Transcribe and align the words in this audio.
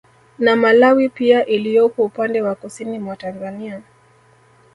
Na 0.39 0.55
malawi 0.55 1.09
pia 1.09 1.45
iliyopo 1.45 2.03
upande 2.05 2.41
wa 2.41 2.55
Kusini 2.55 2.99
mwa 2.99 3.15
Tanzania 3.15 3.81